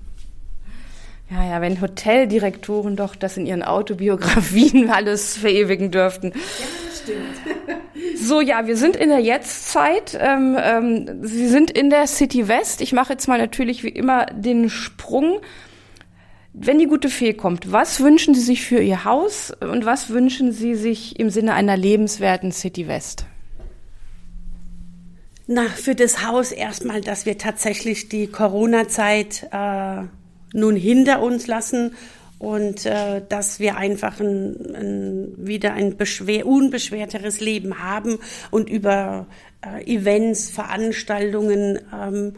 Ja, 1.31 1.45
ja, 1.45 1.61
wenn 1.61 1.81
Hoteldirektoren 1.81 2.97
doch 2.97 3.17
das 3.17 3.37
in 3.37 3.47
ihren 3.47 3.63
Autobiografien 3.63 4.91
alles 4.93 5.37
verewigen 5.37 5.91
dürften. 5.91 6.33
Ja, 6.35 6.67
das 6.85 6.99
stimmt. 7.03 7.81
So, 8.17 8.41
ja, 8.41 8.67
wir 8.67 8.77
sind 8.77 8.97
in 8.97 9.11
der 9.11 9.19
Jetztzeit. 9.19 10.17
Ähm, 10.19 10.57
ähm, 10.59 11.19
Sie 11.23 11.47
sind 11.47 11.71
in 11.71 11.91
der 11.91 12.07
City 12.07 12.49
West. 12.49 12.81
Ich 12.81 12.93
mache 12.93 13.13
jetzt 13.13 13.29
mal 13.29 13.39
natürlich 13.39 13.83
wie 13.83 13.89
immer 13.89 14.27
den 14.27 14.71
Sprung. 14.71 15.41
Wenn 16.53 16.79
die 16.79 16.87
gute 16.87 17.09
Fee 17.09 17.35
kommt, 17.35 17.71
was 17.71 18.01
wünschen 18.01 18.35
Sie 18.35 18.41
sich 18.41 18.63
für 18.63 18.81
Ihr 18.81 19.05
Haus 19.05 19.53
und 19.61 19.85
was 19.85 20.11
wünschen 20.11 20.53
Sie 20.53 20.75
sich 20.75 21.19
im 21.19 21.29
Sinne 21.29 21.55
einer 21.55 21.77
lebenswerten 21.77 22.53
City 22.53 22.89
West? 22.89 23.27
Na, 25.47 25.65
für 25.65 25.95
das 25.95 26.25
Haus 26.25 26.53
erstmal, 26.53 27.01
dass 27.01 27.27
wir 27.27 27.37
tatsächlich 27.37 28.09
die 28.09 28.29
Corona-Zeit 28.29 29.49
äh, 29.53 30.05
nun 30.55 30.77
hinter 30.77 31.21
uns 31.21 31.47
lassen 31.47 31.93
und 32.39 32.87
äh, 32.87 33.23
dass 33.29 33.61
wir 33.61 33.77
einfach 33.77 34.21
ein, 34.21 34.75
ein, 34.75 35.35
wieder 35.37 35.75
ein 35.75 35.97
beschwer, 35.97 36.47
unbeschwerteres 36.47 37.41
Leben 37.41 37.83
haben 37.83 38.19
und 38.51 38.69
über 38.69 39.27
äh, 39.65 39.85
Events, 39.85 40.51
Veranstaltungen 40.51 41.79
ähm, 41.93 42.35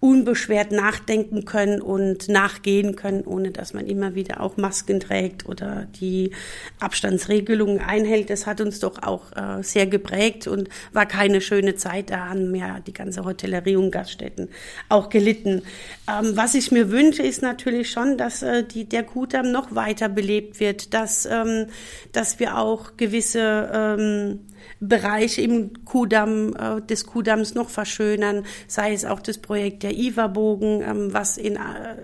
unbeschwert 0.00 0.70
nachdenken 0.70 1.44
können 1.44 1.80
und 1.80 2.28
nachgehen 2.28 2.94
können, 2.94 3.22
ohne 3.24 3.50
dass 3.50 3.74
man 3.74 3.86
immer 3.86 4.14
wieder 4.14 4.40
auch 4.40 4.56
Masken 4.56 5.00
trägt 5.00 5.46
oder 5.46 5.88
die 6.00 6.30
Abstandsregelungen 6.78 7.80
einhält. 7.80 8.30
Das 8.30 8.46
hat 8.46 8.60
uns 8.60 8.78
doch 8.78 9.02
auch 9.02 9.32
äh, 9.32 9.62
sehr 9.64 9.86
geprägt 9.86 10.46
und 10.46 10.68
war 10.92 11.06
keine 11.06 11.40
schöne 11.40 11.74
Zeit. 11.74 12.10
Da 12.10 12.28
haben 12.28 12.54
ja 12.54 12.78
die 12.78 12.92
ganze 12.92 13.24
Hotellerie 13.24 13.74
und 13.74 13.90
Gaststätten 13.90 14.48
auch 14.88 15.08
gelitten. 15.08 15.62
Ähm, 16.08 16.36
was 16.36 16.54
ich 16.54 16.70
mir 16.70 16.92
wünsche, 16.92 17.24
ist 17.24 17.42
natürlich 17.42 17.90
schon, 17.90 18.16
dass 18.16 18.42
äh, 18.42 18.62
die, 18.62 18.84
der 18.88 19.02
Kudamm 19.02 19.50
noch 19.50 19.74
weiter 19.74 20.08
belebt 20.08 20.60
wird, 20.60 20.94
dass, 20.94 21.26
ähm, 21.26 21.66
dass 22.12 22.38
wir 22.38 22.56
auch 22.56 22.96
gewisse 22.96 23.68
ähm, 23.72 24.40
Bereiche 24.80 25.42
im 25.42 25.84
Kudamm, 25.84 26.54
äh, 26.54 26.80
des 26.82 27.06
Kudamms 27.06 27.54
noch 27.54 27.68
verschönern, 27.68 28.44
sei 28.66 28.92
es 28.92 29.04
auch 29.04 29.20
das 29.20 29.38
Projekt 29.38 29.82
der 29.82 29.96
IWA-Bogen, 29.96 30.82
ähm, 30.82 31.12
was 31.12 31.36
in, 31.36 31.56
äh, 31.56 31.58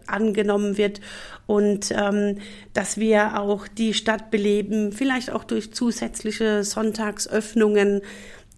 angenommen 0.07 0.77
wird. 0.77 1.01
Und 1.47 1.91
ähm, 1.91 2.39
dass 2.73 2.99
wir 2.99 3.39
auch 3.41 3.69
die 3.69 3.95
Stadt 3.95 4.31
beleben, 4.31 4.93
vielleicht 4.93 5.31
auch 5.31 5.45
durch 5.45 5.73
zusätzliche 5.73 6.65
Sonntagsöffnungen 6.65 8.01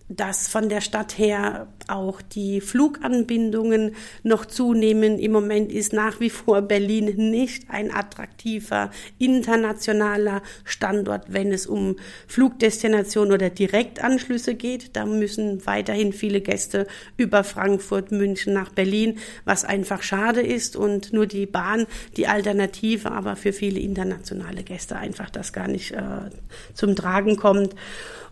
dass 0.08 0.46
von 0.46 0.68
der 0.68 0.80
Stadt 0.80 1.18
her 1.18 1.66
auch 1.88 2.22
die 2.22 2.60
Fluganbindungen 2.60 3.96
noch 4.22 4.46
zunehmen. 4.46 5.18
Im 5.18 5.32
Moment 5.32 5.72
ist 5.72 5.92
nach 5.92 6.20
wie 6.20 6.30
vor 6.30 6.62
Berlin 6.62 7.30
nicht 7.30 7.70
ein 7.70 7.92
attraktiver 7.92 8.90
internationaler 9.18 10.42
Standort, 10.64 11.32
wenn 11.32 11.52
es 11.52 11.66
um 11.66 11.96
Flugdestination 12.28 13.32
oder 13.32 13.50
Direktanschlüsse 13.50 14.54
geht. 14.54 14.94
Da 14.94 15.06
müssen 15.06 15.66
weiterhin 15.66 16.12
viele 16.12 16.40
Gäste 16.40 16.86
über 17.16 17.42
Frankfurt, 17.42 18.12
München 18.12 18.52
nach 18.52 18.70
Berlin, 18.70 19.18
was 19.44 19.64
einfach 19.64 20.02
schade 20.02 20.40
ist 20.40 20.76
und 20.76 21.12
nur 21.12 21.26
die 21.26 21.46
Bahn 21.46 21.86
die 22.16 22.28
Alternative, 22.28 23.10
aber 23.10 23.34
für 23.34 23.52
viele 23.52 23.80
internationale 23.80 24.62
Gäste 24.62 24.96
einfach 24.96 25.30
das 25.30 25.52
gar 25.52 25.66
nicht 25.66 25.92
äh, 25.92 26.30
zum 26.74 26.94
Tragen 26.94 27.36
kommt. 27.36 27.74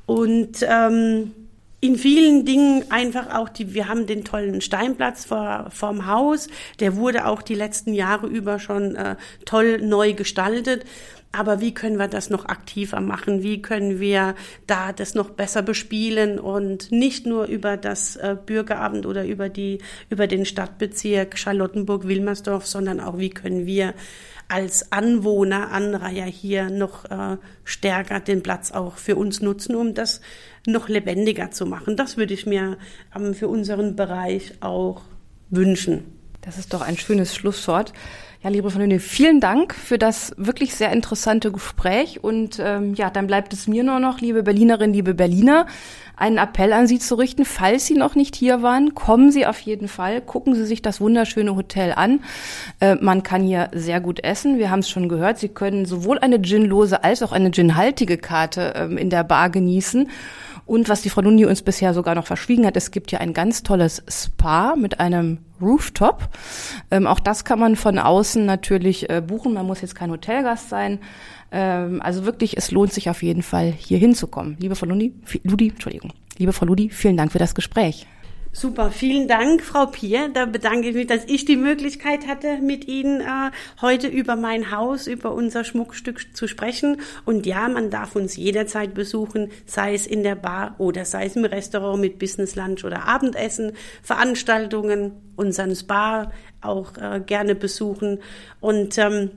Und 0.07 0.59
ähm, 0.69 1.33
in 1.85 1.99
vielen 1.99 2.47
Dingen 2.47 2.91
einfach 2.91 3.35
auch 3.35 3.51
die, 3.51 3.75
wir 3.75 3.89
haben 3.89 4.07
den 4.07 4.25
tollen 4.25 4.63
Steinplatz 4.63 5.27
vor, 5.27 5.67
vorm 5.69 6.07
Haus, 6.07 6.49
der 6.81 6.97
wurde 6.97 7.27
auch 7.27 7.43
die 7.43 7.55
letzten 7.55 7.93
Jahre 7.93 8.27
über 8.27 8.59
schon 8.59 8.97
äh, 8.97 9.17
toll 9.45 9.83
neu 9.83 10.15
gestaltet. 10.15 10.87
Aber 11.31 11.61
wie 11.61 11.75
können 11.75 11.99
wir 11.99 12.09
das 12.09 12.31
noch 12.31 12.47
aktiver 12.47 13.03
machen? 13.03 13.43
Wie 13.43 13.61
können 13.61 14.01
wir 14.01 14.35
da 14.67 14.95
das 14.95 15.15
noch 15.15 15.29
besser 15.29 15.61
bespielen 15.61 16.39
und 16.39 16.91
nicht 16.91 17.27
nur 17.27 17.49
über 17.49 17.77
das 17.77 18.17
äh, 18.17 18.35
Bürgerabend 18.47 19.05
oder 19.05 19.27
über 19.27 19.51
die, 19.51 19.79
über 20.09 20.27
den 20.27 20.47
Stadtbezirk 20.47 21.37
Charlottenburg-Wilmersdorf, 21.37 22.67
sondern 22.67 22.99
auch 22.99 23.19
wie 23.19 23.29
können 23.31 23.67
wir 23.67 23.93
als 24.49 24.93
Anwohner, 24.93 25.71
Anreiher 25.71 26.27
hier 26.27 26.71
noch 26.71 27.05
äh, 27.07 27.37
stärker 27.65 28.21
den 28.21 28.43
Platz 28.43 28.71
auch 28.71 28.97
für 28.97 29.17
uns 29.17 29.41
nutzen, 29.41 29.75
um 29.75 29.95
das 29.95 30.21
noch 30.67 30.89
lebendiger 30.89 31.51
zu 31.51 31.67
machen. 31.67 31.97
Das 31.97 32.17
würde 32.17 32.35
ich 32.35 32.47
mir 32.47 32.79
ähm, 33.15 33.35
für 33.35 33.49
unseren 33.49 33.97
Bereich 33.97 34.55
auch 34.61 35.03
wünschen. 35.51 36.05
Das 36.41 36.59
ist 36.59 36.75
doch 36.75 36.83
ein 36.83 36.99
schönes 36.99 37.35
Schlusswort. 37.35 37.93
Ja, 38.45 38.51
liebe 38.51 38.71
Freunde, 38.71 39.01
vielen 39.01 39.41
Dank 39.41 39.75
für 39.75 39.97
das 39.97 40.35
wirklich 40.37 40.75
sehr 40.75 40.93
interessante 40.93 41.51
Gespräch. 41.51 42.23
Und 42.23 42.61
ähm, 42.63 42.93
ja, 42.93 43.09
dann 43.09 43.27
bleibt 43.27 43.55
es 43.55 43.67
mir 43.67 43.83
nur 43.85 44.01
noch, 44.01 44.21
liebe 44.21 44.43
Berlinerinnen, 44.43 44.93
liebe 44.93 45.15
Berliner, 45.15 45.65
einen 46.15 46.37
Appell 46.37 46.75
an 46.75 46.87
Sie 46.87 46.99
zu 46.99 47.15
richten. 47.15 47.47
Falls 47.47 47.87
Sie 47.87 47.95
noch 47.95 48.17
nicht 48.17 48.37
hier 48.37 48.61
waren, 48.61 48.95
kommen 48.95 49.33
Sie 49.33 49.47
auf 49.47 49.61
jeden 49.61 49.89
Fall. 49.89 50.21
Gucken 50.21 50.55
Sie 50.55 50.67
sich 50.67 50.83
das 50.83 51.01
wunderschöne 51.01 51.57
Hotel 51.57 51.95
an. 51.95 52.21
Äh, 52.81 52.97
man 52.97 53.23
kann 53.23 53.45
hier 53.45 53.71
sehr 53.73 54.03
gut 54.03 54.23
essen. 54.23 54.59
Wir 54.59 54.71
haben 54.71 54.81
es 54.81 54.91
schon 54.91 55.09
gehört. 55.09 55.39
Sie 55.39 55.49
können 55.49 55.87
sowohl 55.87 56.19
eine 56.19 56.39
ginlose 56.39 57.03
als 57.03 57.23
auch 57.23 57.33
eine 57.33 57.51
ginhaltige 57.51 58.19
Karte 58.19 58.75
ähm, 58.77 58.99
in 58.99 59.09
der 59.09 59.25
Bar 59.25 59.49
genießen. 59.49 60.11
Und 60.67 60.89
was 60.89 61.03
die 61.03 61.11
Frau 61.11 61.21
Lundi 61.21 61.45
uns 61.45 61.63
bisher 61.63 61.93
sogar 61.93 62.15
noch 62.15 62.27
verschwiegen 62.27 62.67
hat, 62.67 62.77
es 62.77 62.91
gibt 62.91 63.13
ja 63.13 63.21
ein 63.21 63.35
ganz 63.35 63.63
tolles 63.63 64.03
Spa 64.09 64.77
mit 64.77 65.01
einem 65.01 65.39
Rooftop. 65.61 66.29
Ähm, 66.91 67.07
auch 67.07 67.21
das 67.21 67.45
kann 67.45 67.59
man 67.59 67.77
von 67.77 67.99
außen 67.99 68.45
natürlich 68.45 69.11
äh, 69.11 69.21
buchen. 69.21 69.53
Man 69.53 69.67
muss 69.67 69.83
jetzt 69.83 69.95
kein 69.95 70.11
Hotelgast 70.11 70.71
sein. 70.71 71.01
Ähm, 71.53 72.01
also 72.03 72.25
wirklich, 72.25 72.57
es 72.57 72.71
lohnt 72.71 72.93
sich 72.93 73.11
auf 73.11 73.23
jeden 73.23 73.43
Fall, 73.43 73.73
hier 73.73 73.99
hinzukommen. 73.99 74.57
Liebe 74.59 74.75
Frau 74.75 74.87
Ludi, 74.87 75.15
Ludi, 75.43 75.69
Entschuldigung. 75.69 76.13
Liebe 76.39 76.53
Frau 76.53 76.67
Ludi, 76.67 76.91
vielen 76.91 77.17
Dank 77.17 77.33
für 77.33 77.39
das 77.39 77.55
Gespräch. 77.55 78.07
Super, 78.57 78.93
vielen 78.93 79.27
Dank, 79.27 79.65
Frau 79.65 79.87
Pier. 79.87 80.31
Da 80.33 80.47
bedanke 80.47 80.89
ich 80.89 80.95
mich, 80.95 81.09
dass 81.09 81.25
ich 81.25 81.45
die 81.45 81.57
Möglichkeit 81.57 82.29
hatte, 82.29 82.59
mit 82.59 82.87
Ihnen 82.87 83.21
äh, 83.21 83.51
heute 83.81 84.07
über 84.07 84.37
mein 84.37 84.71
Haus, 84.71 85.09
über 85.09 85.35
unser 85.35 85.65
Schmuckstück 85.65 86.37
zu 86.37 86.47
sprechen. 86.47 87.01
Und 87.25 87.47
ja, 87.47 87.69
man 87.69 87.91
darf 87.91 88.15
uns 88.15 88.37
jederzeit 88.37 88.95
besuchen, 88.95 89.51
sei 89.67 89.93
es 89.95 90.07
in 90.07 90.23
der 90.23 90.37
Bar 90.37 90.77
oder 90.79 91.05
sei 91.05 91.27
es 91.27 91.35
im 91.35 91.45
Restaurant 91.45 92.01
mit 92.01 92.21
Business 92.21 92.55
Lunch 92.55 92.85
oder 92.85 93.09
Abendessen, 93.09 93.73
Veranstaltungen, 94.05 95.15
unseren 95.35 95.75
Spa 95.75 96.31
auch 96.61 96.97
äh, 96.97 97.21
gerne 97.27 97.57
besuchen. 97.57 98.21
Und 98.61 98.97
ähm, 98.99 99.33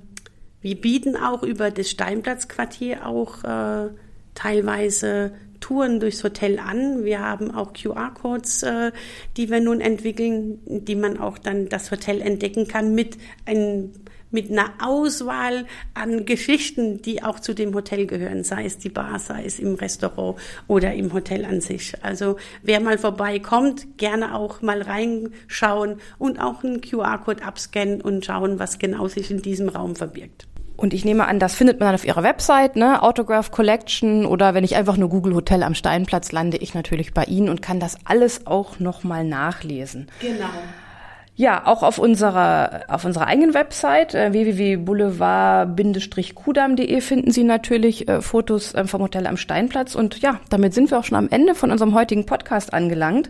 wir 0.61 0.79
bieten 0.79 1.15
auch 1.15 1.41
über 1.41 1.71
das 1.71 1.89
Steinplatzquartier 1.89 3.07
auch 3.07 3.43
äh, 3.43 3.89
teilweise 4.35 5.31
Touren 5.59 5.99
durchs 5.99 6.23
Hotel 6.23 6.59
an. 6.59 7.03
Wir 7.03 7.19
haben 7.19 7.51
auch 7.51 7.73
QR-Codes, 7.73 8.63
äh, 8.63 8.91
die 9.35 9.49
wir 9.49 9.59
nun 9.59 9.81
entwickeln, 9.81 10.59
die 10.65 10.95
man 10.95 11.19
auch 11.19 11.37
dann 11.37 11.69
das 11.69 11.91
Hotel 11.91 12.21
entdecken 12.21 12.67
kann 12.67 12.93
mit 12.95 13.17
ein, 13.45 13.91
mit 14.31 14.51
einer 14.51 14.73
Auswahl 14.81 15.65
an 15.93 16.25
Geschichten, 16.25 17.01
die 17.01 17.23
auch 17.23 17.39
zu 17.39 17.53
dem 17.53 17.73
Hotel 17.73 18.05
gehören, 18.05 18.43
sei 18.43 18.65
es 18.65 18.77
die 18.77 18.89
Bar, 18.89 19.19
sei 19.19 19.45
es 19.45 19.59
im 19.59 19.75
Restaurant 19.75 20.37
oder 20.67 20.93
im 20.93 21.13
Hotel 21.13 21.45
an 21.45 21.61
sich. 21.61 21.93
Also 22.03 22.37
wer 22.63 22.79
mal 22.79 22.97
vorbeikommt, 22.97 23.97
gerne 23.97 24.35
auch 24.35 24.61
mal 24.61 24.81
reinschauen 24.81 25.97
und 26.17 26.39
auch 26.39 26.63
einen 26.63 26.81
QR-Code 26.81 27.43
abscannen 27.43 28.01
und 28.01 28.25
schauen, 28.25 28.59
was 28.59 28.79
genau 28.79 29.07
sich 29.07 29.31
in 29.31 29.41
diesem 29.41 29.69
Raum 29.69 29.95
verbirgt. 29.95 30.47
Und 30.77 30.93
ich 30.93 31.03
nehme 31.03 31.27
an, 31.27 31.39
das 31.39 31.55
findet 31.55 31.79
man 31.79 31.87
dann 31.87 31.95
auf 31.95 32.05
ihrer 32.05 32.21
Website, 32.23 32.75
ne? 32.75 33.01
Autograph 33.01 33.49
Collection 33.51 34.27
oder 34.27 34.53
wenn 34.53 34.63
ich 34.63 34.75
einfach 34.75 34.95
nur 34.95 35.09
Google 35.09 35.33
Hotel 35.33 35.63
am 35.63 35.73
Steinplatz 35.73 36.31
lande, 36.31 36.57
ich 36.57 36.75
natürlich 36.75 37.15
bei 37.15 37.23
Ihnen 37.23 37.49
und 37.49 37.63
kann 37.63 37.79
das 37.79 37.97
alles 38.05 38.45
auch 38.45 38.77
nochmal 38.79 39.23
nachlesen. 39.25 40.05
Genau. 40.21 40.45
Ja, 41.35 41.65
auch 41.67 41.83
auf 41.83 41.99
unserer, 41.99 42.85
auf 42.87 43.05
unserer 43.05 43.27
eigenen 43.27 43.53
Website 43.53 44.15
äh, 44.15 44.33
www.boulevard-kudam.de 44.33 46.99
finden 47.01 47.29
Sie 47.29 47.43
natürlich 47.43 48.07
äh, 48.07 48.21
Fotos 48.21 48.73
äh, 48.73 48.85
vom 48.85 49.03
Hotel 49.03 49.27
am 49.27 49.37
Steinplatz. 49.37 49.93
Und 49.93 50.19
ja, 50.21 50.39
damit 50.49 50.73
sind 50.73 50.89
wir 50.89 50.97
auch 50.97 51.03
schon 51.03 51.17
am 51.17 51.29
Ende 51.29 51.53
von 51.53 51.69
unserem 51.69 51.93
heutigen 51.93 52.25
Podcast 52.25 52.73
angelangt. 52.73 53.29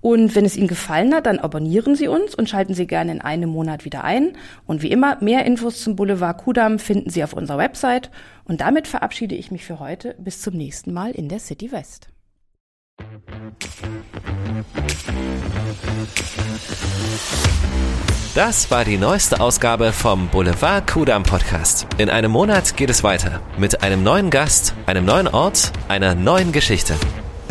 Und 0.00 0.34
wenn 0.34 0.44
es 0.44 0.56
Ihnen 0.56 0.68
gefallen 0.68 1.14
hat, 1.14 1.26
dann 1.26 1.38
abonnieren 1.38 1.94
Sie 1.94 2.08
uns 2.08 2.34
und 2.34 2.48
schalten 2.48 2.74
Sie 2.74 2.86
gerne 2.86 3.12
in 3.12 3.20
einem 3.20 3.50
Monat 3.50 3.84
wieder 3.84 4.04
ein. 4.04 4.32
Und 4.66 4.82
wie 4.82 4.90
immer, 4.90 5.18
mehr 5.20 5.44
Infos 5.44 5.82
zum 5.82 5.96
Boulevard 5.96 6.38
Kudam 6.38 6.78
finden 6.78 7.10
Sie 7.10 7.22
auf 7.22 7.32
unserer 7.32 7.58
Website. 7.58 8.10
Und 8.44 8.60
damit 8.60 8.88
verabschiede 8.88 9.34
ich 9.34 9.50
mich 9.50 9.64
für 9.64 9.78
heute. 9.78 10.14
Bis 10.18 10.40
zum 10.40 10.54
nächsten 10.54 10.92
Mal 10.92 11.10
in 11.10 11.28
der 11.28 11.38
City 11.38 11.70
West. 11.72 12.08
Das 18.34 18.70
war 18.70 18.84
die 18.84 18.96
neueste 18.96 19.40
Ausgabe 19.40 19.92
vom 19.92 20.28
Boulevard 20.28 20.86
Kudam 20.88 21.24
Podcast. 21.24 21.86
In 21.98 22.08
einem 22.08 22.30
Monat 22.30 22.76
geht 22.76 22.88
es 22.88 23.02
weiter 23.02 23.40
mit 23.58 23.82
einem 23.82 24.02
neuen 24.02 24.30
Gast, 24.30 24.74
einem 24.86 25.04
neuen 25.04 25.28
Ort, 25.28 25.72
einer 25.88 26.14
neuen 26.14 26.52
Geschichte. 26.52 26.94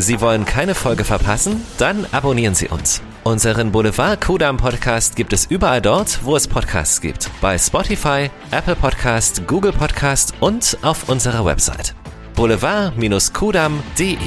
Sie 0.02 0.22
wollen 0.22 0.46
keine 0.46 0.76
Folge 0.76 1.04
verpassen? 1.04 1.62
Dann 1.78 2.06
abonnieren 2.12 2.56
Sie 2.56 2.68
uns. 2.68 3.02
Unseren 3.24 3.72
Boulevard 3.72 4.22
Kudam 4.22 4.58
Podcast 4.58 5.16
gibt 5.16 5.34
es 5.34 5.46
überall 5.46 5.82
dort, 5.82 6.24
wo 6.24 6.36
es 6.36 6.48
Podcasts 6.48 7.02
gibt. 7.02 7.30
Bei 7.42 7.58
Spotify, 7.58 8.30
Apple 8.52 8.76
Podcast, 8.76 9.46
Google 9.46 9.74
Podcast 9.74 10.34
und 10.40 10.78
auf 10.82 11.10
unserer 11.10 11.44
Website. 11.46 11.94
boulevard-kudam.de 12.36 14.18